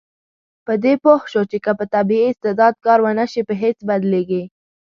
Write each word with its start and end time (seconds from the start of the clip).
په 0.65 0.73
دې 0.83 0.93
پوه 1.03 1.21
شو 1.31 1.41
چې 1.51 1.57
که 1.65 1.71
په 1.79 1.85
طبیعي 1.95 2.25
استعداد 2.31 2.75
کار 2.85 2.99
ونشي، 3.01 3.41
په 3.47 3.53
هېڅ 3.61 3.77
بدلیږي. 3.89 4.43